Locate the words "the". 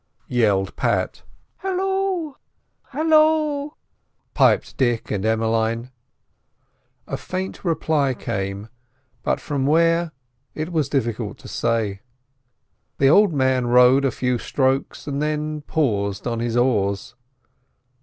12.97-13.09